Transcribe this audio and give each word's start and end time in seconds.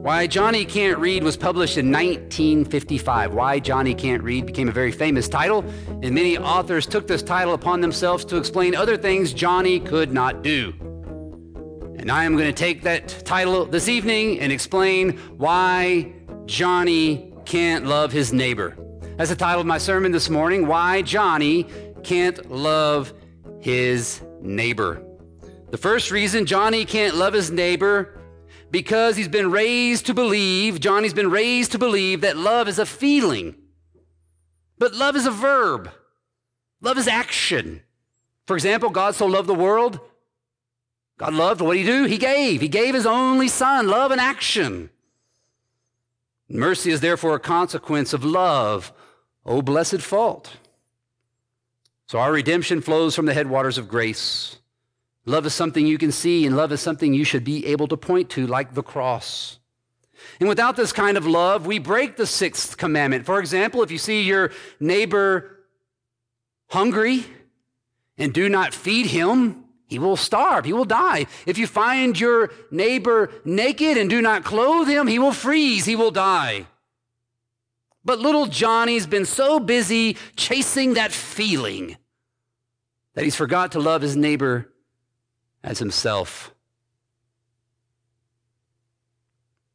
Why 0.00 0.26
Johnny 0.26 0.64
Can't 0.64 0.98
Read 0.98 1.22
was 1.22 1.36
published 1.36 1.76
in 1.76 1.92
1955. 1.92 3.34
Why 3.34 3.58
Johnny 3.58 3.94
Can't 3.94 4.22
Read 4.22 4.46
became 4.46 4.66
a 4.66 4.72
very 4.72 4.92
famous 4.92 5.28
title, 5.28 5.62
and 5.88 6.14
many 6.14 6.38
authors 6.38 6.86
took 6.86 7.06
this 7.06 7.22
title 7.22 7.52
upon 7.52 7.82
themselves 7.82 8.24
to 8.24 8.38
explain 8.38 8.74
other 8.74 8.96
things 8.96 9.34
Johnny 9.34 9.78
could 9.78 10.10
not 10.10 10.40
do. 10.40 10.72
And 11.98 12.10
I 12.10 12.24
am 12.24 12.32
going 12.32 12.46
to 12.46 12.52
take 12.54 12.80
that 12.84 13.08
title 13.26 13.66
this 13.66 13.90
evening 13.90 14.40
and 14.40 14.50
explain 14.50 15.18
why 15.36 16.10
Johnny 16.46 17.34
can't 17.44 17.84
love 17.84 18.10
his 18.10 18.32
neighbor. 18.32 18.78
That's 19.18 19.28
the 19.28 19.36
title 19.36 19.60
of 19.60 19.66
my 19.66 19.76
sermon 19.76 20.12
this 20.12 20.30
morning 20.30 20.66
Why 20.66 21.02
Johnny 21.02 21.66
Can't 22.04 22.50
Love 22.50 23.12
His 23.60 24.22
Neighbor. 24.40 25.04
The 25.70 25.76
first 25.76 26.10
reason 26.10 26.46
Johnny 26.46 26.86
can't 26.86 27.16
love 27.16 27.34
his 27.34 27.50
neighbor 27.50 28.16
because 28.70 29.16
he's 29.16 29.28
been 29.28 29.50
raised 29.50 30.06
to 30.06 30.14
believe, 30.14 30.80
Johnny's 30.80 31.14
been 31.14 31.30
raised 31.30 31.72
to 31.72 31.78
believe 31.78 32.20
that 32.20 32.36
love 32.36 32.68
is 32.68 32.78
a 32.78 32.86
feeling. 32.86 33.54
But 34.78 34.94
love 34.94 35.16
is 35.16 35.26
a 35.26 35.30
verb. 35.30 35.90
Love 36.80 36.98
is 36.98 37.08
action. 37.08 37.82
For 38.46 38.56
example, 38.56 38.90
God 38.90 39.14
so 39.14 39.26
loved 39.26 39.48
the 39.48 39.54
world. 39.54 40.00
God 41.18 41.34
loved, 41.34 41.60
what 41.60 41.76
he 41.76 41.84
do? 41.84 42.04
He 42.04 42.16
gave. 42.16 42.60
He 42.60 42.68
gave 42.68 42.94
his 42.94 43.06
only 43.06 43.48
son. 43.48 43.88
Love 43.88 44.10
and 44.10 44.20
action. 44.20 44.88
Mercy 46.48 46.90
is 46.90 47.00
therefore 47.00 47.34
a 47.34 47.40
consequence 47.40 48.12
of 48.12 48.24
love. 48.24 48.92
Oh, 49.44 49.62
blessed 49.62 50.00
fault. 50.00 50.56
So 52.06 52.18
our 52.18 52.32
redemption 52.32 52.80
flows 52.80 53.14
from 53.14 53.26
the 53.26 53.34
headwaters 53.34 53.78
of 53.78 53.88
grace. 53.88 54.56
Love 55.26 55.46
is 55.46 55.54
something 55.54 55.86
you 55.86 55.98
can 55.98 56.12
see, 56.12 56.46
and 56.46 56.56
love 56.56 56.72
is 56.72 56.80
something 56.80 57.12
you 57.12 57.24
should 57.24 57.44
be 57.44 57.66
able 57.66 57.86
to 57.88 57.96
point 57.96 58.30
to, 58.30 58.46
like 58.46 58.74
the 58.74 58.82
cross. 58.82 59.58
And 60.38 60.48
without 60.48 60.76
this 60.76 60.92
kind 60.92 61.16
of 61.16 61.26
love, 61.26 61.66
we 61.66 61.78
break 61.78 62.16
the 62.16 62.26
sixth 62.26 62.76
commandment. 62.76 63.26
For 63.26 63.38
example, 63.38 63.82
if 63.82 63.90
you 63.90 63.98
see 63.98 64.22
your 64.22 64.50
neighbor 64.78 65.58
hungry 66.68 67.24
and 68.16 68.32
do 68.32 68.48
not 68.48 68.74
feed 68.74 69.06
him, 69.06 69.64
he 69.86 69.98
will 69.98 70.16
starve, 70.16 70.64
he 70.64 70.72
will 70.72 70.84
die. 70.84 71.26
If 71.46 71.58
you 71.58 71.66
find 71.66 72.18
your 72.18 72.50
neighbor 72.70 73.30
naked 73.44 73.96
and 73.96 74.08
do 74.08 74.22
not 74.22 74.44
clothe 74.44 74.88
him, 74.88 75.06
he 75.06 75.18
will 75.18 75.32
freeze, 75.32 75.84
he 75.84 75.96
will 75.96 76.12
die. 76.12 76.66
But 78.04 78.20
little 78.20 78.46
Johnny's 78.46 79.06
been 79.06 79.26
so 79.26 79.60
busy 79.60 80.16
chasing 80.36 80.94
that 80.94 81.12
feeling 81.12 81.96
that 83.14 83.24
he's 83.24 83.36
forgot 83.36 83.72
to 83.72 83.80
love 83.80 84.00
his 84.00 84.16
neighbor 84.16 84.72
as 85.62 85.78
himself. 85.78 86.54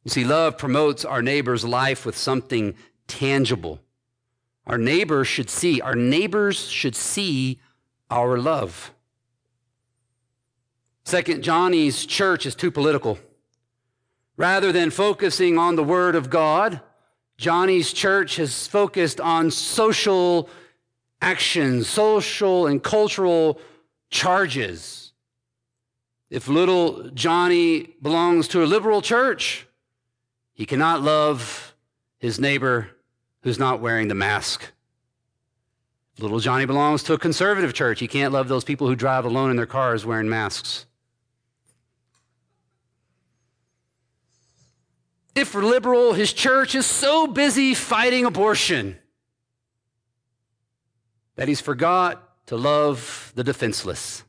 You 0.04 0.10
see, 0.10 0.24
love 0.24 0.56
promotes 0.56 1.04
our 1.04 1.22
neighbor's 1.22 1.64
life 1.64 2.06
with 2.06 2.16
something 2.16 2.74
tangible. 3.08 3.80
Our 4.66 4.78
neighbors 4.78 5.28
should 5.28 5.50
see, 5.50 5.80
our 5.80 5.94
neighbors 5.94 6.68
should 6.68 6.94
see 6.94 7.60
our 8.10 8.38
love. 8.38 8.92
Second, 11.04 11.42
Johnny's 11.42 12.04
church 12.04 12.46
is 12.46 12.54
too 12.54 12.70
political. 12.70 13.18
Rather 14.36 14.72
than 14.72 14.90
focusing 14.90 15.56
on 15.56 15.76
the 15.76 15.84
Word 15.84 16.14
of 16.14 16.30
God, 16.30 16.80
Johnny's 17.36 17.92
church 17.92 18.36
has 18.36 18.66
focused 18.66 19.20
on 19.20 19.50
social 19.50 20.48
actions, 21.20 21.88
social 21.88 22.66
and 22.66 22.82
cultural 22.82 23.60
charges. 24.10 25.05
If 26.28 26.48
little 26.48 27.10
Johnny 27.10 27.94
belongs 28.02 28.48
to 28.48 28.64
a 28.64 28.66
liberal 28.66 29.00
church, 29.00 29.66
he 30.54 30.66
cannot 30.66 31.02
love 31.02 31.74
his 32.18 32.40
neighbor 32.40 32.90
who's 33.42 33.58
not 33.58 33.80
wearing 33.80 34.08
the 34.08 34.14
mask. 34.14 34.72
Little 36.18 36.40
Johnny 36.40 36.64
belongs 36.64 37.02
to 37.04 37.12
a 37.12 37.18
conservative 37.18 37.74
church, 37.74 38.00
he 38.00 38.08
can't 38.08 38.32
love 38.32 38.48
those 38.48 38.64
people 38.64 38.86
who 38.86 38.96
drive 38.96 39.24
alone 39.24 39.50
in 39.50 39.56
their 39.56 39.66
cars 39.66 40.06
wearing 40.06 40.28
masks. 40.28 40.86
If 45.34 45.54
liberal, 45.54 46.14
his 46.14 46.32
church 46.32 46.74
is 46.74 46.86
so 46.86 47.26
busy 47.26 47.74
fighting 47.74 48.24
abortion 48.24 48.98
that 51.36 51.46
he's 51.46 51.60
forgot 51.60 52.46
to 52.46 52.56
love 52.56 53.32
the 53.34 53.44
defenseless. 53.44 54.24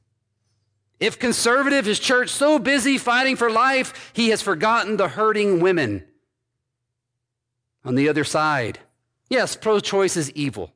If 1.00 1.19
conservative, 1.19 1.85
his 1.85 2.00
church 2.00 2.30
so 2.30 2.58
busy 2.58 2.97
fighting 2.97 3.35
for 3.35 3.52
life, 3.52 4.12
he 4.13 4.30
has 4.30 4.41
forgotten 4.41 4.97
the 4.97 5.09
hurting 5.09 5.59
women. 5.59 6.03
On 7.85 7.96
the 7.96 8.09
other 8.09 8.24
side, 8.24 8.80
yes, 9.30 9.56
pro 9.56 9.80
choice 9.80 10.18
is 10.18 10.31
evil. 10.31 10.74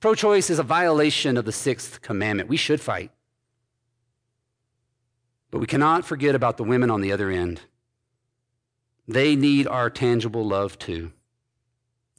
Pro 0.00 0.14
choice 0.14 0.50
is 0.50 0.58
a 0.58 0.62
violation 0.62 1.36
of 1.36 1.44
the 1.44 1.52
sixth 1.52 2.02
commandment. 2.02 2.48
We 2.48 2.56
should 2.56 2.80
fight. 2.80 3.10
But 5.50 5.58
we 5.58 5.66
cannot 5.66 6.04
forget 6.04 6.34
about 6.34 6.56
the 6.56 6.64
women 6.64 6.90
on 6.90 7.00
the 7.00 7.12
other 7.12 7.30
end. 7.30 7.60
They 9.08 9.34
need 9.36 9.66
our 9.66 9.90
tangible 9.90 10.46
love 10.46 10.78
too. 10.78 11.12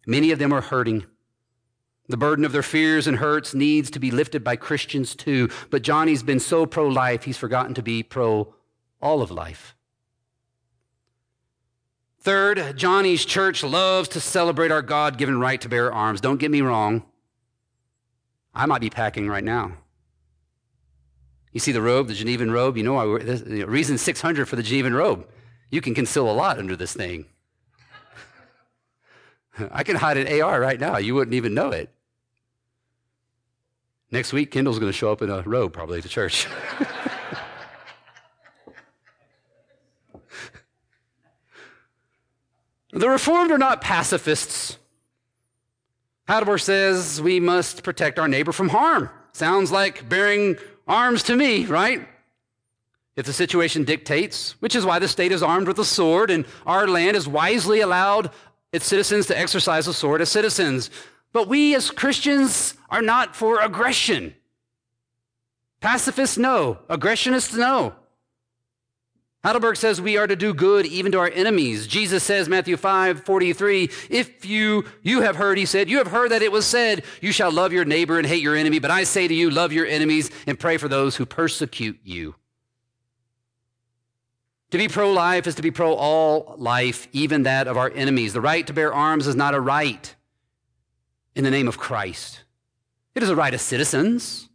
Many 0.05 0.31
of 0.31 0.39
them 0.39 0.51
are 0.51 0.61
hurting. 0.61 1.05
The 2.11 2.17
burden 2.17 2.43
of 2.43 2.51
their 2.51 2.61
fears 2.61 3.07
and 3.07 3.17
hurts 3.17 3.53
needs 3.53 3.89
to 3.91 3.99
be 3.99 4.11
lifted 4.11 4.43
by 4.43 4.57
Christians 4.57 5.15
too. 5.15 5.49
But 5.69 5.81
Johnny's 5.81 6.23
been 6.23 6.41
so 6.41 6.65
pro 6.65 6.89
life, 6.89 7.23
he's 7.23 7.37
forgotten 7.37 7.73
to 7.75 7.81
be 7.81 8.03
pro 8.03 8.53
all 9.01 9.21
of 9.21 9.31
life. 9.31 9.75
Third, 12.19 12.77
Johnny's 12.77 13.23
church 13.23 13.63
loves 13.63 14.09
to 14.09 14.19
celebrate 14.19 14.71
our 14.71 14.81
God 14.81 15.17
given 15.17 15.39
right 15.39 15.59
to 15.61 15.69
bear 15.69 15.91
arms. 15.91 16.19
Don't 16.19 16.37
get 16.37 16.51
me 16.51 16.59
wrong. 16.59 17.03
I 18.53 18.65
might 18.65 18.81
be 18.81 18.89
packing 18.89 19.29
right 19.29 19.43
now. 19.43 19.77
You 21.53 21.61
see 21.61 21.71
the 21.71 21.81
robe, 21.81 22.09
the 22.09 22.13
Genevan 22.13 22.51
robe? 22.51 22.75
You 22.75 22.83
know, 22.83 22.97
I 22.97 23.05
wear, 23.05 23.19
the 23.19 23.63
reason 23.63 23.97
600 23.97 24.49
for 24.49 24.57
the 24.57 24.63
Genevan 24.63 24.93
robe. 24.93 25.29
You 25.69 25.79
can 25.79 25.95
conceal 25.95 26.29
a 26.29 26.33
lot 26.33 26.59
under 26.59 26.75
this 26.75 26.93
thing. 26.93 27.25
I 29.71 29.83
can 29.83 29.95
hide 29.95 30.17
an 30.17 30.41
AR 30.41 30.59
right 30.59 30.79
now. 30.79 30.97
You 30.97 31.15
wouldn't 31.15 31.35
even 31.35 31.53
know 31.53 31.69
it. 31.69 31.89
Next 34.11 34.33
week, 34.33 34.51
Kendall's 34.51 34.77
going 34.77 34.91
to 34.91 34.97
show 34.97 35.09
up 35.09 35.21
in 35.21 35.29
a 35.29 35.41
robe 35.43 35.71
probably 35.71 36.01
to 36.01 36.09
church. 36.09 36.45
the 42.91 43.09
Reformed 43.09 43.51
are 43.51 43.57
not 43.57 43.79
pacifists. 43.79 44.77
Heidelberg 46.27 46.59
says 46.59 47.21
we 47.21 47.39
must 47.39 47.83
protect 47.83 48.19
our 48.19 48.27
neighbor 48.27 48.51
from 48.51 48.67
harm. 48.67 49.09
Sounds 49.31 49.71
like 49.71 50.09
bearing 50.09 50.57
arms 50.87 51.23
to 51.23 51.35
me, 51.35 51.65
right? 51.65 52.05
If 53.15 53.25
the 53.25 53.33
situation 53.33 53.85
dictates, 53.85 54.61
which 54.61 54.75
is 54.75 54.85
why 54.85 54.99
the 54.99 55.07
state 55.07 55.31
is 55.31 55.41
armed 55.41 55.67
with 55.67 55.79
a 55.79 55.85
sword 55.85 56.31
and 56.31 56.45
our 56.65 56.85
land 56.85 57.15
has 57.15 57.29
wisely 57.29 57.79
allowed 57.79 58.29
its 58.73 58.85
citizens 58.85 59.27
to 59.27 59.37
exercise 59.37 59.85
the 59.85 59.93
sword 59.93 60.19
as 60.21 60.29
citizens. 60.29 60.89
But 61.33 61.47
we 61.47 61.75
as 61.75 61.91
Christians 61.91 62.75
are 62.89 63.01
not 63.01 63.35
for 63.35 63.61
aggression. 63.61 64.35
Pacifists, 65.79 66.37
no. 66.37 66.79
Aggressionists, 66.89 67.55
no. 67.55 67.95
Heidelberg 69.43 69.75
says 69.75 69.99
we 69.99 70.17
are 70.17 70.27
to 70.27 70.35
do 70.35 70.53
good 70.53 70.85
even 70.85 71.11
to 71.13 71.19
our 71.19 71.31
enemies. 71.33 71.87
Jesus 71.87 72.23
says, 72.23 72.47
Matthew 72.47 72.77
5 72.77 73.23
43, 73.23 73.89
if 74.09 74.45
you, 74.45 74.85
you 75.01 75.21
have 75.21 75.35
heard, 75.35 75.57
he 75.57 75.65
said, 75.65 75.89
you 75.89 75.97
have 75.97 76.07
heard 76.07 76.29
that 76.29 76.43
it 76.43 76.51
was 76.51 76.67
said, 76.67 77.03
you 77.21 77.31
shall 77.31 77.51
love 77.51 77.73
your 77.73 77.85
neighbor 77.85 78.19
and 78.19 78.27
hate 78.27 78.43
your 78.43 78.55
enemy. 78.55 78.77
But 78.77 78.91
I 78.91 79.03
say 79.03 79.27
to 79.27 79.33
you, 79.33 79.49
love 79.49 79.73
your 79.73 79.87
enemies 79.87 80.29
and 80.45 80.59
pray 80.59 80.77
for 80.77 80.87
those 80.87 81.15
who 81.15 81.25
persecute 81.25 81.99
you. 82.03 82.35
To 84.69 84.77
be 84.77 84.87
pro 84.87 85.11
life 85.11 85.47
is 85.47 85.55
to 85.55 85.63
be 85.63 85.71
pro 85.71 85.93
all 85.93 86.55
life, 86.57 87.07
even 87.11 87.43
that 87.43 87.67
of 87.67 87.77
our 87.77 87.91
enemies. 87.95 88.33
The 88.33 88.41
right 88.41 88.65
to 88.67 88.73
bear 88.73 88.93
arms 88.93 89.25
is 89.25 89.35
not 89.35 89.55
a 89.55 89.59
right 89.59 90.15
in 91.35 91.43
the 91.43 91.51
name 91.51 91.67
of 91.67 91.77
Christ. 91.77 92.43
It 93.15 93.23
is 93.23 93.29
a 93.29 93.35
right 93.35 93.53
of 93.53 93.61
citizens. 93.61 94.49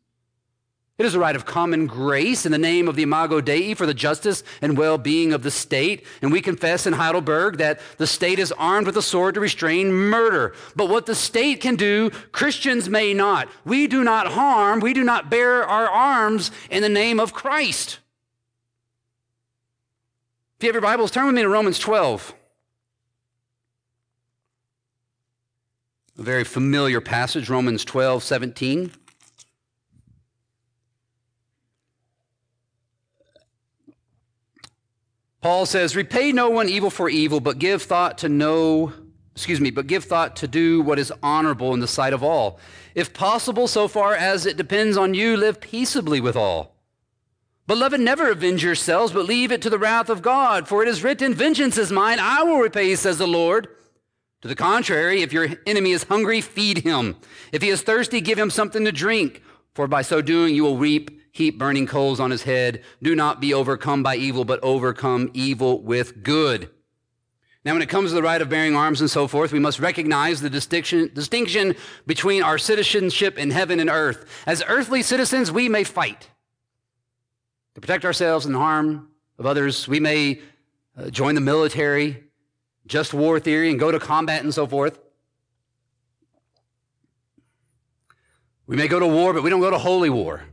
It 0.99 1.05
is 1.05 1.15
a 1.15 1.19
right 1.19 1.37
of 1.37 1.45
common 1.45 1.87
grace 1.87 2.47
in 2.47 2.53
the 2.53 2.59
name 2.59 2.89
of 2.89 2.97
the 2.97 3.03
Imago 3.03 3.43
Dei 3.43 3.75
for 3.75 3.85
the 3.85 3.93
justice 3.93 4.43
and 4.63 4.79
well 4.79 4.97
being 4.97 5.35
of 5.35 5.43
the 5.43 5.51
state. 5.51 6.07
And 6.23 6.33
we 6.33 6.41
confess 6.41 6.87
in 6.87 6.95
Heidelberg 6.95 7.59
that 7.59 7.81
the 7.99 8.07
state 8.07 8.39
is 8.39 8.51
armed 8.53 8.87
with 8.87 8.97
a 8.97 9.03
sword 9.03 9.35
to 9.35 9.41
restrain 9.41 9.93
murder. 9.93 10.55
But 10.75 10.89
what 10.89 11.05
the 11.05 11.15
state 11.15 11.61
can 11.61 11.77
do, 11.77 12.09
Christians 12.33 12.89
may 12.89 13.13
not. 13.13 13.49
We 13.67 13.87
do 13.87 14.03
not 14.05 14.29
harm, 14.29 14.81
we 14.81 14.95
do 14.95 15.05
not 15.05 15.29
bear 15.29 15.65
our 15.65 15.87
arms 15.87 16.51
in 16.71 16.83
the 16.83 16.89
name 16.89 17.21
of 17.21 17.35
Christ. 17.35 17.99
If 20.57 20.65
you 20.65 20.69
have 20.69 20.75
your 20.75 20.81
Bibles, 20.81 21.11
turn 21.11 21.27
with 21.27 21.35
me 21.35 21.43
to 21.43 21.49
Romans 21.51 21.79
12. 21.79 22.35
A 26.19 26.23
very 26.23 26.45
familiar 26.45 27.03
passage, 27.03 27.51
Romans 27.51 27.85
12, 27.85 28.23
17. 28.23 28.91
Paul 35.43 35.67
says, 35.67 35.95
Repay 35.95 36.33
no 36.33 36.49
one 36.49 36.71
evil 36.71 36.89
for 36.89 37.11
evil, 37.11 37.41
but 37.41 37.59
give 37.59 37.83
thought 37.83 38.19
to 38.19 38.31
know, 38.31 38.95
excuse 39.35 39.61
me, 39.61 39.71
but 39.71 39.87
give 39.87 40.05
thought 40.05 40.37
to 40.37 40.49
do 40.49 40.81
what 40.81 40.99
is 40.99 41.13
honorable 41.23 41.75
in 41.75 41.81
the 41.81 41.87
sight 41.87 42.15
of 42.15 42.23
all. 42.23 42.59
If 42.95 43.13
possible, 43.13 43.69
so 43.69 43.87
far 43.87 44.15
as 44.15 44.47
it 44.47 44.57
depends 44.57 44.97
on 44.97 45.13
you, 45.13 45.37
live 45.37 45.61
peaceably 45.61 46.21
with 46.21 46.35
all. 46.35 46.77
Beloved, 47.67 48.01
never 48.01 48.31
avenge 48.31 48.65
yourselves, 48.65 49.13
but 49.13 49.27
leave 49.27 49.53
it 49.53 49.61
to 49.63 49.71
the 49.71 49.79
wrath 49.79 50.09
of 50.09 50.23
God. 50.23 50.67
For 50.67 50.83
it 50.83 50.89
is 50.89 51.05
written, 51.05 51.35
Vengeance 51.35 51.77
is 51.77 51.93
mine, 51.93 52.19
I 52.21 52.43
will 52.43 52.59
repay, 52.59 52.95
says 52.95 53.19
the 53.19 53.27
Lord. 53.27 53.69
To 54.47 54.55
the 54.55 54.55
contrary, 54.55 55.23
if 55.23 55.33
your 55.33 55.49
enemy 55.67 55.91
is 55.91 56.05
hungry, 56.05 56.41
feed 56.41 56.79
him. 56.79 57.17
If 57.51 57.63
he 57.63 57.69
is 57.69 57.83
thirsty, 57.83 58.21
give 58.21 58.39
him 58.39 58.49
something 58.49 58.85
to 58.85 58.93
drink. 58.93 59.43
For 59.75 59.89
by 59.89 60.03
so 60.03 60.23
doing, 60.23 60.55
you 60.55 60.63
will 60.63 60.79
reap 60.79 61.21
heap 61.33 61.59
burning 61.59 61.89
coals 61.89 62.21
on 62.21 62.31
his 62.31 62.45
head. 62.45 62.85
Do 63.03 63.17
not 63.17 63.41
be 63.41 63.53
overcome 63.53 64.05
by 64.05 64.15
evil, 64.15 64.45
but 64.45 64.63
overcome 64.63 65.33
evil 65.35 65.83
with 65.83 66.23
good. 66.23 66.71
Now, 67.65 67.73
when 67.73 67.83
it 67.83 67.89
comes 67.89 68.11
to 68.11 68.15
the 68.15 68.23
right 68.23 68.41
of 68.41 68.49
bearing 68.49 68.77
arms 68.77 69.01
and 69.01 69.11
so 69.11 69.27
forth, 69.27 69.51
we 69.51 69.59
must 69.59 69.81
recognize 69.81 70.41
the 70.41 70.49
distinction, 70.49 71.11
distinction 71.13 71.75
between 72.07 72.45
our 72.45 72.57
citizenship 72.57 73.39
in 73.39 73.51
heaven 73.51 73.81
and 73.81 73.91
earth. 73.91 74.27
As 74.47 74.63
earthly 74.69 75.03
citizens, 75.03 75.51
we 75.51 75.69
may 75.69 75.83
fight 75.83 76.31
to 77.75 77.81
protect 77.81 78.05
ourselves 78.05 78.47
and 78.47 78.55
the 78.55 78.61
harm 78.61 79.09
of 79.41 79.47
others. 79.47 79.89
We 79.89 79.99
may 79.99 80.41
uh, 80.97 81.11
join 81.11 81.35
the 81.35 81.41
military, 81.41 82.23
just 82.87 83.13
war 83.13 83.41
theory, 83.41 83.71
and 83.71 83.79
go 83.79 83.91
to 83.91 83.99
combat 83.99 84.43
and 84.43 84.55
so 84.55 84.67
forth. 84.67 84.99
We 88.67 88.77
may 88.77 88.89
go 88.89 88.99
to 88.99 89.07
war, 89.07 89.33
but 89.33 89.43
we 89.43 89.51
don't 89.51 89.61
go 89.61 89.71
to 89.71 89.79
holy 89.79 90.11
war. 90.11 90.45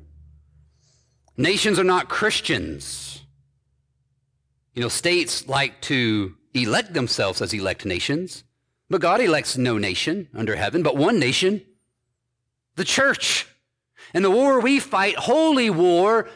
Nations 1.36 1.80
are 1.80 1.84
not 1.84 2.10
Christians. 2.10 3.24
You 4.74 4.84
know, 4.84 4.90
states 4.90 5.48
like 5.48 5.82
to 5.82 6.36
elect 6.54 6.94
themselves 6.94 7.42
as 7.42 7.54
elect 7.54 7.86
nations, 7.86 8.44
but 8.90 9.02
God 9.02 9.22
elects 9.22 9.58
no 9.58 9.78
nation 9.78 10.28
under 10.36 10.56
heaven, 10.56 10.84
but 10.84 10.96
one 10.96 11.20
nation, 11.20 11.62
the 12.76 12.84
church. 12.84 13.48
And 14.14 14.24
the 14.24 14.30
war 14.30 14.60
we 14.60 14.80
fight, 14.80 15.16
holy 15.16 15.72
war, 15.72 16.30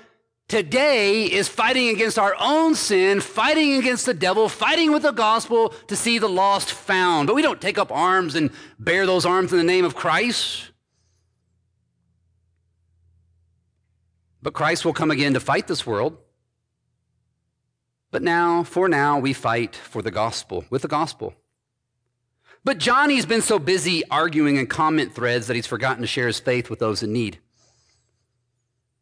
today 0.48 1.26
is 1.26 1.48
fighting 1.48 1.90
against 1.90 2.18
our 2.18 2.36
own 2.40 2.76
sin, 2.76 3.20
fighting 3.20 3.74
against 3.74 4.06
the 4.06 4.14
devil, 4.14 4.50
fighting 4.50 4.92
with 4.92 5.04
the 5.04 5.12
gospel 5.12 5.70
to 5.88 5.96
see 5.96 6.20
the 6.20 6.30
lost 6.30 6.72
found. 6.72 7.28
But 7.28 7.36
we 7.36 7.42
don't 7.42 7.62
take 7.62 7.78
up 7.78 7.92
arms 7.92 8.36
and 8.36 8.52
bear 8.80 9.06
those 9.06 9.26
arms 9.26 9.52
in 9.52 9.58
the 9.58 9.64
name 9.64 9.86
of 9.86 9.96
Christ. 9.96 10.72
But 14.42 14.54
Christ 14.54 14.86
will 14.86 14.94
come 14.94 15.12
again 15.12 15.34
to 15.34 15.40
fight 15.40 15.68
this 15.68 15.86
world. 15.86 16.18
But 18.12 18.24
now, 18.24 18.64
for 18.64 18.88
now, 18.88 19.20
we 19.20 19.34
fight 19.34 19.76
for 19.76 20.02
the 20.02 20.12
gospel, 20.12 20.64
with 20.70 20.82
the 20.82 20.88
gospel. 20.88 21.34
But 22.64 22.78
Johnny's 22.78 23.26
been 23.26 23.42
so 23.42 23.60
busy 23.60 24.04
arguing 24.10 24.56
in 24.56 24.68
comment 24.68 25.14
threads 25.14 25.48
that 25.48 25.56
he's 25.56 25.68
forgotten 25.68 26.02
to 26.02 26.08
share 26.08 26.28
his 26.28 26.40
faith 26.40 26.70
with 26.70 26.80
those 26.80 27.04
in 27.04 27.12
need. 27.12 27.40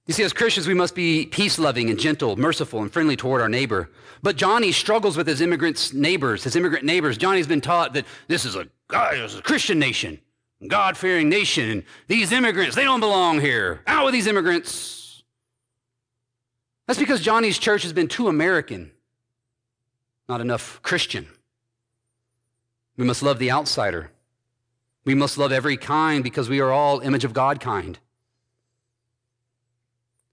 You 0.08 0.14
see, 0.14 0.24
as 0.24 0.34
Christians, 0.34 0.68
we 0.68 0.76
must 0.76 0.94
be 0.94 1.26
peace 1.26 1.58
loving 1.58 1.90
and 1.90 2.00
gentle, 2.00 2.36
merciful, 2.36 2.82
and 2.82 2.94
friendly 2.94 3.16
toward 3.16 3.42
our 3.42 3.50
neighbor. 3.50 3.90
But 4.22 4.36
Johnny 4.36 4.72
struggles 4.72 5.18
with 5.18 5.26
his 5.26 5.42
immigrant 5.42 5.94
neighbors, 5.94 6.44
his 6.44 6.56
immigrant 6.56 6.86
neighbors. 6.86 7.18
Johnny's 7.18 7.48
been 7.48 7.62
taught 7.62 7.94
that 7.94 8.06
this 8.28 8.46
is 8.46 8.56
a, 8.56 8.68
God, 8.88 9.16
this 9.16 9.34
is 9.34 9.40
a 9.40 9.42
Christian 9.42 9.80
nation, 9.80 10.20
God 10.68 10.96
fearing 10.96 11.28
nation, 11.28 11.70
and 11.70 11.84
these 12.08 12.32
immigrants, 12.32 12.76
they 12.76 12.84
don't 12.84 13.00
belong 13.00 13.42
here. 13.42 13.82
Out 13.88 14.06
with 14.06 14.14
these 14.14 14.28
immigrants. 14.28 15.24
That's 16.86 17.00
because 17.00 17.22
Johnny's 17.22 17.58
church 17.58 17.82
has 17.82 17.94
been 17.94 18.08
too 18.08 18.28
American, 18.28 18.92
not 20.30 20.40
enough 20.40 20.80
Christian. 20.84 21.26
We 22.96 23.06
must 23.06 23.24
love 23.24 23.40
the 23.40 23.52
outsider. 23.52 24.12
We 25.04 25.16
must 25.16 25.40
love 25.40 25.52
every 25.52 25.78
kind 25.78 26.24
because 26.24 26.48
we 26.48 26.60
are 26.62 26.72
all 26.72 27.00
image 27.00 27.26
of 27.26 27.34
God 27.34 27.60
kind. 27.60 27.98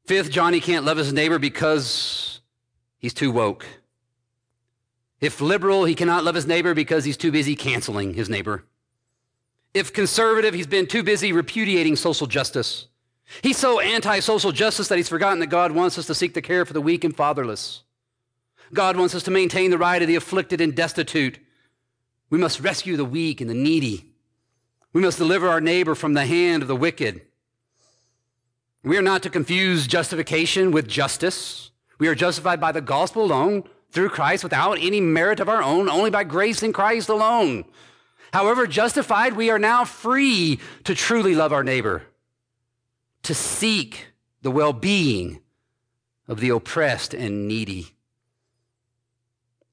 Fifth, 0.06 0.30
Johnny 0.30 0.60
can't 0.60 0.84
love 0.84 0.96
his 0.96 1.12
neighbor 1.12 1.38
because 1.38 2.40
he's 2.98 3.14
too 3.14 3.30
woke. 3.30 3.66
If 5.20 5.40
liberal, 5.40 5.84
he 5.84 5.94
cannot 5.94 6.24
love 6.24 6.34
his 6.34 6.46
neighbor 6.46 6.74
because 6.74 7.04
he's 7.04 7.16
too 7.16 7.30
busy 7.30 7.54
canceling 7.54 8.14
his 8.14 8.28
neighbor. 8.28 8.64
If 9.72 9.92
conservative, 9.92 10.52
he's 10.52 10.66
been 10.66 10.86
too 10.86 11.02
busy 11.02 11.32
repudiating 11.32 11.96
social 11.96 12.26
justice. 12.26 12.88
He's 13.40 13.56
so 13.56 13.80
anti 13.80 14.18
social 14.20 14.52
justice 14.52 14.88
that 14.88 14.98
he's 14.98 15.08
forgotten 15.08 15.38
that 15.38 15.46
God 15.46 15.72
wants 15.72 15.96
us 15.96 16.06
to 16.06 16.14
seek 16.14 16.34
the 16.34 16.42
care 16.42 16.64
for 16.66 16.72
the 16.72 16.80
weak 16.80 17.04
and 17.04 17.16
fatherless. 17.16 17.84
God 18.74 18.96
wants 18.96 19.14
us 19.14 19.22
to 19.24 19.30
maintain 19.30 19.70
the 19.70 19.78
right 19.78 20.02
of 20.02 20.08
the 20.08 20.16
afflicted 20.16 20.60
and 20.60 20.74
destitute. 20.74 21.38
We 22.28 22.38
must 22.38 22.60
rescue 22.60 22.96
the 22.96 23.04
weak 23.04 23.40
and 23.40 23.48
the 23.48 23.54
needy. 23.54 24.06
We 24.92 25.02
must 25.02 25.18
deliver 25.18 25.48
our 25.48 25.60
neighbor 25.60 25.94
from 25.94 26.14
the 26.14 26.26
hand 26.26 26.62
of 26.62 26.68
the 26.68 26.76
wicked. 26.76 27.22
We 28.84 28.96
are 28.96 29.02
not 29.02 29.22
to 29.22 29.30
confuse 29.30 29.86
justification 29.86 30.72
with 30.72 30.88
justice. 30.88 31.70
We 31.98 32.08
are 32.08 32.14
justified 32.14 32.60
by 32.60 32.72
the 32.72 32.80
gospel 32.80 33.24
alone, 33.24 33.64
through 33.90 34.08
Christ, 34.08 34.42
without 34.42 34.78
any 34.80 35.00
merit 35.00 35.38
of 35.38 35.48
our 35.48 35.62
own, 35.62 35.88
only 35.88 36.10
by 36.10 36.24
grace 36.24 36.62
in 36.62 36.72
Christ 36.72 37.08
alone. 37.08 37.64
However, 38.32 38.66
justified, 38.66 39.34
we 39.34 39.50
are 39.50 39.58
now 39.58 39.84
free 39.84 40.58
to 40.84 40.94
truly 40.94 41.34
love 41.34 41.52
our 41.52 41.62
neighbor, 41.62 42.02
to 43.22 43.34
seek 43.34 44.06
the 44.40 44.50
well 44.50 44.72
being 44.72 45.40
of 46.26 46.40
the 46.40 46.48
oppressed 46.48 47.12
and 47.12 47.46
needy. 47.46 47.94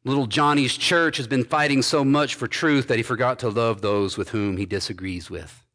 Little 0.04 0.28
Johnny's 0.28 0.78
church 0.78 1.18
has 1.18 1.28
been 1.28 1.44
fighting 1.44 1.82
so 1.82 2.04
much 2.04 2.36
for 2.36 2.48
truth 2.48 2.88
that 2.88 2.98
he 2.98 3.04
forgot 3.04 3.40
to 3.40 3.50
love 3.50 3.82
those 3.82 4.18
with 4.18 4.30
whom 4.30 4.58
he 4.58 4.66
disagrees 4.66 5.30
with. 5.30 5.66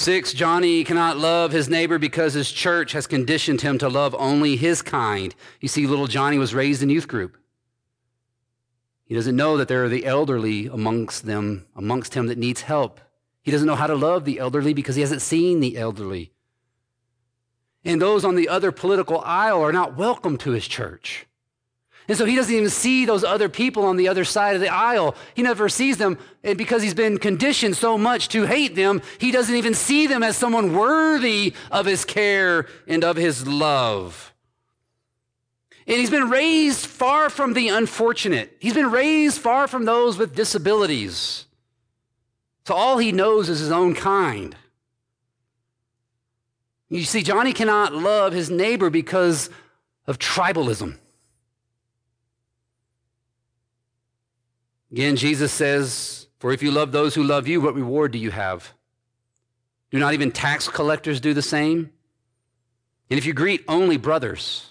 Six, 0.00 0.32
Johnny 0.32 0.82
cannot 0.82 1.18
love 1.18 1.52
his 1.52 1.68
neighbor 1.68 1.98
because 1.98 2.32
his 2.32 2.50
church 2.50 2.92
has 2.92 3.06
conditioned 3.06 3.60
him 3.60 3.76
to 3.76 3.88
love 3.90 4.16
only 4.18 4.56
his 4.56 4.80
kind. 4.80 5.34
You 5.60 5.68
see, 5.68 5.86
little 5.86 6.06
Johnny 6.06 6.38
was 6.38 6.54
raised 6.54 6.82
in 6.82 6.88
youth 6.88 7.06
group. 7.06 7.36
He 9.04 9.14
doesn't 9.14 9.36
know 9.36 9.58
that 9.58 9.68
there 9.68 9.84
are 9.84 9.90
the 9.90 10.06
elderly 10.06 10.68
amongst 10.68 11.26
them, 11.26 11.66
amongst 11.76 12.14
him 12.14 12.28
that 12.28 12.38
needs 12.38 12.62
help. 12.62 12.98
He 13.42 13.50
doesn't 13.50 13.66
know 13.66 13.74
how 13.74 13.88
to 13.88 13.94
love 13.94 14.24
the 14.24 14.38
elderly 14.38 14.72
because 14.72 14.94
he 14.94 15.02
hasn't 15.02 15.20
seen 15.20 15.60
the 15.60 15.76
elderly. 15.76 16.32
And 17.84 18.00
those 18.00 18.24
on 18.24 18.36
the 18.36 18.48
other 18.48 18.72
political 18.72 19.20
aisle 19.20 19.60
are 19.60 19.70
not 19.70 19.98
welcome 19.98 20.38
to 20.38 20.52
his 20.52 20.66
church. 20.66 21.26
And 22.08 22.18
so 22.18 22.24
he 22.24 22.34
doesn't 22.34 22.54
even 22.54 22.70
see 22.70 23.04
those 23.06 23.22
other 23.22 23.48
people 23.48 23.84
on 23.84 23.96
the 23.96 24.08
other 24.08 24.24
side 24.24 24.54
of 24.54 24.60
the 24.60 24.72
aisle. 24.72 25.14
He 25.34 25.42
never 25.42 25.68
sees 25.68 25.96
them. 25.96 26.18
And 26.42 26.58
because 26.58 26.82
he's 26.82 26.94
been 26.94 27.18
conditioned 27.18 27.76
so 27.76 27.96
much 27.96 28.28
to 28.30 28.46
hate 28.46 28.74
them, 28.74 29.02
he 29.18 29.30
doesn't 29.30 29.54
even 29.54 29.74
see 29.74 30.06
them 30.06 30.22
as 30.22 30.36
someone 30.36 30.74
worthy 30.74 31.54
of 31.70 31.86
his 31.86 32.04
care 32.04 32.66
and 32.88 33.04
of 33.04 33.16
his 33.16 33.46
love. 33.46 34.34
And 35.86 35.98
he's 35.98 36.10
been 36.10 36.30
raised 36.30 36.86
far 36.86 37.30
from 37.30 37.52
the 37.52 37.68
unfortunate. 37.68 38.56
He's 38.60 38.74
been 38.74 38.90
raised 38.90 39.40
far 39.40 39.66
from 39.68 39.84
those 39.84 40.18
with 40.18 40.34
disabilities. 40.34 41.46
So 42.66 42.74
all 42.74 42.98
he 42.98 43.12
knows 43.12 43.48
is 43.48 43.60
his 43.60 43.72
own 43.72 43.94
kind. 43.94 44.54
You 46.88 47.02
see, 47.02 47.22
Johnny 47.22 47.52
cannot 47.52 47.94
love 47.94 48.32
his 48.32 48.50
neighbor 48.50 48.90
because 48.90 49.48
of 50.06 50.18
tribalism. 50.18 50.96
Again, 54.92 55.16
Jesus 55.16 55.52
says, 55.52 56.26
For 56.38 56.52
if 56.52 56.62
you 56.62 56.70
love 56.70 56.92
those 56.92 57.14
who 57.14 57.22
love 57.22 57.46
you, 57.46 57.60
what 57.60 57.74
reward 57.74 58.12
do 58.12 58.18
you 58.18 58.30
have? 58.30 58.72
Do 59.90 59.98
not 59.98 60.14
even 60.14 60.32
tax 60.32 60.68
collectors 60.68 61.20
do 61.20 61.34
the 61.34 61.42
same? 61.42 61.90
And 63.08 63.18
if 63.18 63.26
you 63.26 63.32
greet 63.32 63.64
only 63.66 63.96
brothers, 63.96 64.70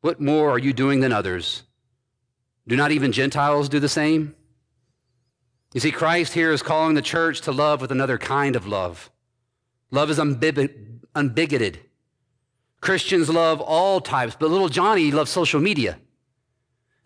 what 0.00 0.20
more 0.20 0.50
are 0.50 0.58
you 0.58 0.72
doing 0.72 1.00
than 1.00 1.12
others? 1.12 1.62
Do 2.66 2.76
not 2.76 2.92
even 2.92 3.12
Gentiles 3.12 3.68
do 3.68 3.80
the 3.80 3.88
same? 3.88 4.34
You 5.74 5.80
see, 5.80 5.92
Christ 5.92 6.32
here 6.32 6.52
is 6.52 6.62
calling 6.62 6.94
the 6.94 7.02
church 7.02 7.42
to 7.42 7.52
love 7.52 7.80
with 7.80 7.92
another 7.92 8.18
kind 8.18 8.56
of 8.56 8.66
love. 8.66 9.10
Love 9.90 10.10
is 10.10 10.18
unbigoted. 10.18 11.76
Christians 12.80 13.28
love 13.28 13.60
all 13.60 14.00
types, 14.00 14.36
but 14.38 14.50
little 14.50 14.68
Johnny 14.68 15.10
loves 15.10 15.30
social 15.30 15.60
media. 15.60 15.98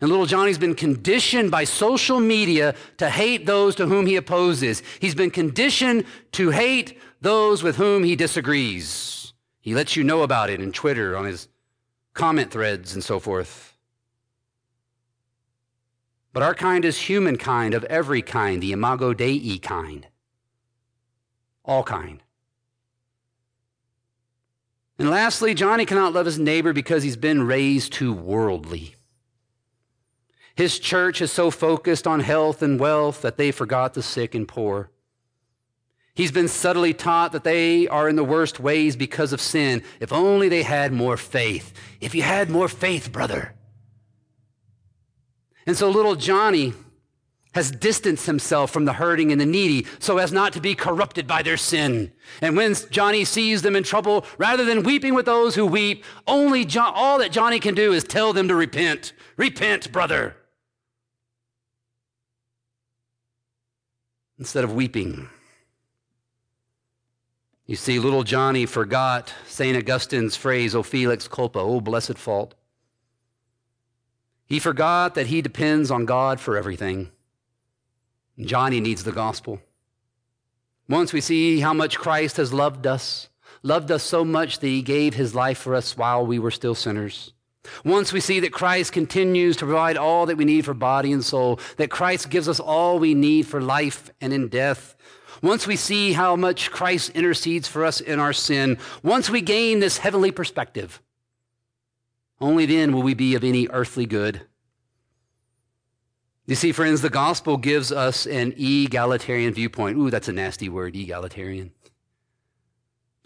And 0.05 0.11
little 0.11 0.27
Johnny's 0.27 0.59
been 0.59 0.75
conditioned 0.75 1.49
by 1.49 1.63
social 1.63 2.19
media 2.19 2.75
to 2.97 3.09
hate 3.09 3.47
those 3.47 3.73
to 3.77 3.87
whom 3.87 4.05
he 4.05 4.17
opposes. 4.17 4.83
He's 4.99 5.15
been 5.15 5.31
conditioned 5.31 6.05
to 6.33 6.51
hate 6.51 6.99
those 7.21 7.63
with 7.63 7.77
whom 7.77 8.03
he 8.03 8.15
disagrees. 8.15 9.33
He 9.61 9.73
lets 9.73 9.95
you 9.95 10.03
know 10.03 10.21
about 10.21 10.51
it 10.51 10.61
in 10.61 10.71
Twitter, 10.71 11.17
on 11.17 11.25
his 11.25 11.47
comment 12.13 12.51
threads, 12.51 12.93
and 12.93 13.03
so 13.03 13.17
forth. 13.17 13.75
But 16.33 16.43
our 16.43 16.53
kind 16.53 16.85
is 16.85 16.99
human 16.99 17.39
kind 17.39 17.73
of 17.73 17.83
every 17.85 18.21
kind, 18.21 18.61
the 18.61 18.73
imago 18.73 19.11
Dei 19.11 19.57
kind. 19.57 20.05
All 21.63 21.81
kind. 21.81 22.21
And 24.99 25.09
lastly, 25.09 25.55
Johnny 25.55 25.87
cannot 25.87 26.13
love 26.13 26.27
his 26.27 26.37
neighbor 26.37 26.73
because 26.73 27.01
he's 27.01 27.17
been 27.17 27.47
raised 27.47 27.91
too 27.91 28.13
worldly. 28.13 28.94
His 30.55 30.79
church 30.79 31.21
is 31.21 31.31
so 31.31 31.51
focused 31.51 32.07
on 32.07 32.21
health 32.21 32.61
and 32.61 32.79
wealth 32.79 33.21
that 33.21 33.37
they 33.37 33.51
forgot 33.51 33.93
the 33.93 34.01
sick 34.01 34.33
and 34.33 34.47
poor. 34.47 34.89
He's 36.13 36.31
been 36.31 36.47
subtly 36.47 36.93
taught 36.93 37.33
that 37.33 37.43
they 37.43 37.89
are 37.89 38.07
in 38.07 38.15
the 38.15 38.23
worst 38.23 38.57
ways 38.57 38.95
because 38.95 39.33
of 39.33 39.41
sin. 39.41 39.83
If 39.99 40.13
only 40.13 40.47
they 40.47 40.63
had 40.63 40.93
more 40.93 41.17
faith. 41.17 41.73
If 41.99 42.15
you 42.15 42.21
had 42.21 42.49
more 42.49 42.69
faith, 42.69 43.11
brother. 43.11 43.53
And 45.67 45.75
so 45.75 45.89
little 45.89 46.15
Johnny 46.15 46.73
has 47.53 47.71
distanced 47.71 48.27
himself 48.27 48.71
from 48.71 48.85
the 48.85 48.93
hurting 48.93 49.31
and 49.31 49.41
the 49.41 49.45
needy 49.45 49.87
so 49.99 50.17
as 50.17 50.31
not 50.31 50.53
to 50.53 50.61
be 50.61 50.73
corrupted 50.73 51.27
by 51.27 51.41
their 51.41 51.57
sin. 51.57 52.13
And 52.41 52.55
when 52.55 52.75
Johnny 52.91 53.25
sees 53.25 53.61
them 53.61 53.75
in 53.75 53.83
trouble, 53.83 54.25
rather 54.37 54.63
than 54.63 54.83
weeping 54.83 55.13
with 55.13 55.25
those 55.25 55.55
who 55.55 55.65
weep, 55.65 56.05
only 56.27 56.65
all 56.77 57.17
that 57.19 57.31
Johnny 57.31 57.59
can 57.59 57.75
do 57.75 57.91
is 57.91 58.05
tell 58.05 58.31
them 58.31 58.47
to 58.47 58.55
repent. 58.55 59.11
Repent, 59.35 59.91
brother. 59.91 60.37
Instead 64.37 64.63
of 64.63 64.73
weeping. 64.73 65.29
You 67.65 67.75
see, 67.75 67.99
little 67.99 68.23
Johnny 68.23 68.65
forgot 68.65 69.33
St. 69.47 69.75
Augustine's 69.75 70.35
phrase, 70.35 70.75
O 70.75 70.83
felix 70.83 71.27
culpa, 71.27 71.59
O 71.59 71.81
blessed 71.81 72.17
fault. 72.17 72.53
He 74.45 74.59
forgot 74.59 75.15
that 75.15 75.27
he 75.27 75.41
depends 75.41 75.89
on 75.89 76.05
God 76.05 76.39
for 76.39 76.57
everything. 76.57 77.11
Johnny 78.39 78.79
needs 78.79 79.03
the 79.03 79.11
gospel. 79.11 79.61
Once 80.87 81.13
we 81.13 81.21
see 81.21 81.61
how 81.61 81.73
much 81.73 81.97
Christ 81.97 82.37
has 82.37 82.53
loved 82.53 82.85
us, 82.85 83.29
loved 83.63 83.89
us 83.89 84.03
so 84.03 84.23
much 84.23 84.59
that 84.59 84.67
he 84.67 84.83
gave 84.83 85.15
his 85.15 85.33
life 85.33 85.57
for 85.57 85.73
us 85.73 85.97
while 85.97 86.23
we 86.25 86.37
were 86.37 86.51
still 86.51 86.75
sinners. 86.75 87.33
Once 87.83 88.13
we 88.13 88.19
see 88.19 88.39
that 88.39 88.51
Christ 88.53 88.91
continues 88.93 89.57
to 89.57 89.65
provide 89.65 89.97
all 89.97 90.25
that 90.25 90.37
we 90.37 90.45
need 90.45 90.65
for 90.65 90.73
body 90.73 91.11
and 91.11 91.23
soul, 91.23 91.59
that 91.77 91.89
Christ 91.89 92.29
gives 92.29 92.49
us 92.49 92.59
all 92.59 92.99
we 92.99 93.13
need 93.13 93.47
for 93.47 93.61
life 93.61 94.09
and 94.21 94.33
in 94.33 94.47
death, 94.47 94.95
once 95.41 95.67
we 95.67 95.75
see 95.75 96.13
how 96.13 96.35
much 96.35 96.71
Christ 96.71 97.11
intercedes 97.11 97.67
for 97.67 97.85
us 97.85 97.99
in 97.99 98.19
our 98.19 98.33
sin, 98.33 98.77
once 99.03 99.29
we 99.29 99.41
gain 99.41 99.79
this 99.79 99.97
heavenly 99.97 100.31
perspective, 100.31 101.01
only 102.39 102.65
then 102.65 102.93
will 102.93 103.03
we 103.03 103.13
be 103.13 103.35
of 103.35 103.43
any 103.43 103.67
earthly 103.69 104.05
good. 104.05 104.41
You 106.47 106.55
see, 106.55 106.71
friends, 106.71 107.01
the 107.01 107.09
gospel 107.09 107.57
gives 107.57 107.91
us 107.91 108.25
an 108.27 108.53
egalitarian 108.57 109.53
viewpoint. 109.53 109.97
Ooh, 109.97 110.11
that's 110.11 110.27
a 110.27 110.33
nasty 110.33 110.69
word, 110.69 110.95
egalitarian. 110.95 111.71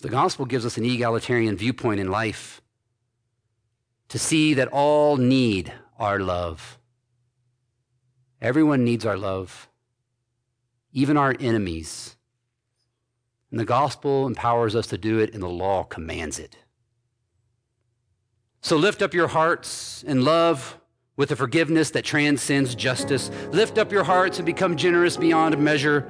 The 0.01 0.09
gospel 0.09 0.45
gives 0.45 0.65
us 0.65 0.77
an 0.77 0.85
egalitarian 0.85 1.57
viewpoint 1.57 1.99
in 1.99 2.09
life 2.09 2.61
to 4.09 4.19
see 4.19 4.53
that 4.55 4.67
all 4.69 5.17
need 5.17 5.73
our 5.97 6.19
love. 6.19 6.77
Everyone 8.41 8.83
needs 8.83 9.05
our 9.05 9.17
love 9.17 9.69
even 10.93 11.17
our 11.17 11.35
enemies. 11.39 12.15
And 13.51 13.59
the 13.59 13.65
gospel 13.65 14.27
empowers 14.27 14.75
us 14.75 14.87
to 14.87 14.97
do 14.97 15.19
it, 15.19 15.33
and 15.33 15.41
the 15.41 15.49
law 15.49 15.83
commands 15.83 16.39
it. 16.39 16.57
So 18.61 18.75
lift 18.75 19.01
up 19.01 19.13
your 19.13 19.27
hearts 19.27 20.03
in 20.03 20.23
love 20.23 20.77
with 21.15 21.31
a 21.31 21.35
forgiveness 21.35 21.91
that 21.91 22.05
transcends 22.05 22.75
justice. 22.75 23.31
Lift 23.51 23.77
up 23.77 23.91
your 23.91 24.03
hearts 24.03 24.37
and 24.37 24.45
become 24.45 24.75
generous 24.75 25.17
beyond 25.17 25.57
measure. 25.57 26.05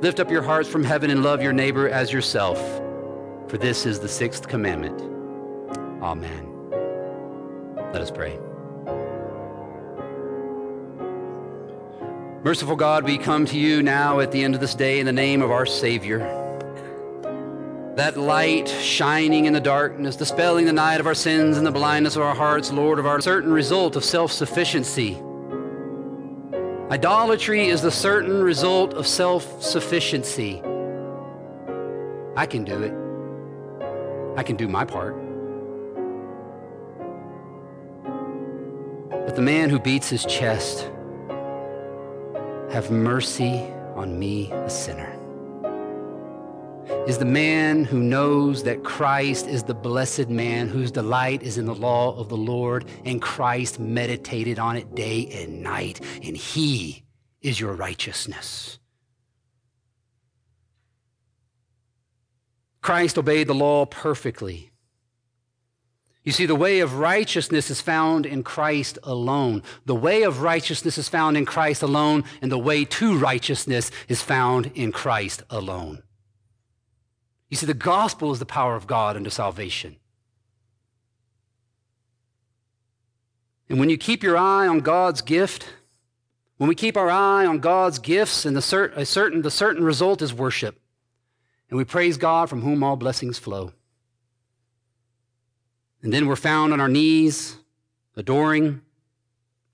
Lift 0.00 0.20
up 0.20 0.30
your 0.30 0.42
hearts 0.42 0.68
from 0.68 0.84
heaven 0.84 1.10
and 1.10 1.22
love 1.22 1.42
your 1.42 1.52
neighbor 1.52 1.88
as 1.88 2.12
yourself. 2.12 2.58
For 3.48 3.58
this 3.58 3.86
is 3.86 3.98
the 3.98 4.08
sixth 4.08 4.48
commandment. 4.48 5.00
Amen. 6.02 6.47
Let 7.92 8.02
us 8.02 8.10
pray. 8.10 8.38
Merciful 12.44 12.76
God, 12.76 13.04
we 13.04 13.16
come 13.16 13.46
to 13.46 13.58
you 13.58 13.82
now 13.82 14.20
at 14.20 14.30
the 14.30 14.44
end 14.44 14.54
of 14.54 14.60
this 14.60 14.74
day 14.74 15.00
in 15.00 15.06
the 15.06 15.12
name 15.12 15.40
of 15.40 15.50
our 15.50 15.64
Savior. 15.64 16.18
That 17.96 18.16
light 18.16 18.68
shining 18.68 19.46
in 19.46 19.54
the 19.54 19.60
darkness, 19.60 20.16
dispelling 20.16 20.66
the 20.66 20.72
night 20.72 21.00
of 21.00 21.06
our 21.06 21.14
sins 21.14 21.56
and 21.56 21.66
the 21.66 21.72
blindness 21.72 22.14
of 22.14 22.22
our 22.22 22.34
hearts, 22.34 22.70
Lord, 22.70 22.98
of 22.98 23.06
our 23.06 23.20
certain 23.20 23.52
result 23.52 23.96
of 23.96 24.04
self 24.04 24.32
sufficiency. 24.32 25.16
Idolatry 26.90 27.68
is 27.68 27.82
the 27.82 27.90
certain 27.90 28.42
result 28.42 28.94
of 28.94 29.06
self 29.06 29.62
sufficiency. 29.62 30.62
I 32.36 32.46
can 32.46 32.64
do 32.64 32.82
it, 32.82 34.38
I 34.38 34.42
can 34.42 34.56
do 34.56 34.68
my 34.68 34.84
part. 34.84 35.27
But 39.28 39.36
the 39.36 39.42
man 39.42 39.68
who 39.68 39.78
beats 39.78 40.08
his 40.08 40.24
chest, 40.24 40.90
have 42.70 42.90
mercy 42.90 43.58
on 43.94 44.18
me, 44.18 44.50
a 44.50 44.70
sinner. 44.70 45.12
Is 47.06 47.18
the 47.18 47.26
man 47.26 47.84
who 47.84 47.98
knows 47.98 48.62
that 48.62 48.84
Christ 48.84 49.46
is 49.46 49.64
the 49.64 49.74
blessed 49.74 50.30
man 50.30 50.66
whose 50.66 50.90
delight 50.90 51.42
is 51.42 51.58
in 51.58 51.66
the 51.66 51.74
law 51.74 52.18
of 52.18 52.30
the 52.30 52.38
Lord, 52.38 52.86
and 53.04 53.20
Christ 53.20 53.78
meditated 53.78 54.58
on 54.58 54.78
it 54.78 54.94
day 54.94 55.28
and 55.30 55.62
night, 55.62 56.00
and 56.22 56.34
he 56.34 57.04
is 57.42 57.60
your 57.60 57.74
righteousness. 57.74 58.78
Christ 62.80 63.18
obeyed 63.18 63.48
the 63.48 63.54
law 63.54 63.84
perfectly. 63.84 64.70
You 66.28 66.32
see, 66.32 66.44
the 66.44 66.54
way 66.54 66.80
of 66.80 66.98
righteousness 66.98 67.70
is 67.70 67.80
found 67.80 68.26
in 68.26 68.42
Christ 68.42 68.98
alone. 69.02 69.62
The 69.86 69.94
way 69.94 70.24
of 70.24 70.42
righteousness 70.42 70.98
is 70.98 71.08
found 71.08 71.38
in 71.38 71.46
Christ 71.46 71.82
alone, 71.82 72.22
and 72.42 72.52
the 72.52 72.58
way 72.58 72.84
to 72.84 73.16
righteousness 73.16 73.90
is 74.08 74.20
found 74.20 74.70
in 74.74 74.92
Christ 74.92 75.42
alone. 75.48 76.02
You 77.48 77.56
see, 77.56 77.64
the 77.64 77.72
gospel 77.72 78.30
is 78.30 78.40
the 78.40 78.44
power 78.44 78.76
of 78.76 78.86
God 78.86 79.16
unto 79.16 79.30
salvation. 79.30 79.96
And 83.70 83.80
when 83.80 83.88
you 83.88 83.96
keep 83.96 84.22
your 84.22 84.36
eye 84.36 84.66
on 84.66 84.80
God's 84.80 85.22
gift, 85.22 85.72
when 86.58 86.68
we 86.68 86.74
keep 86.74 86.98
our 86.98 87.08
eye 87.08 87.46
on 87.46 87.58
God's 87.58 87.98
gifts, 87.98 88.44
and 88.44 88.54
the, 88.54 88.60
certain, 88.60 89.40
the 89.40 89.50
certain 89.50 89.82
result 89.82 90.20
is 90.20 90.34
worship. 90.34 90.78
And 91.70 91.78
we 91.78 91.84
praise 91.84 92.18
God 92.18 92.50
from 92.50 92.60
whom 92.60 92.82
all 92.82 92.96
blessings 92.96 93.38
flow. 93.38 93.72
And 96.02 96.12
then 96.12 96.26
we're 96.26 96.36
found 96.36 96.72
on 96.72 96.80
our 96.80 96.88
knees, 96.88 97.56
adoring, 98.16 98.82